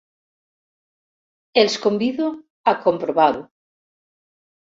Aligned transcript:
Els 1.63 1.75
convido 1.83 2.29
a 2.71 2.75
comprovar-ho. 2.87 3.43